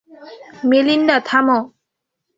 Melinda- 0.63 1.17
থামো। 1.27 1.59